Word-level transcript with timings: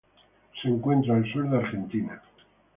Se 0.59 0.67
encuentra 0.67 1.15
al 1.15 1.31
sur 1.31 1.47
de 1.47 1.57
Argentina. 1.57 2.23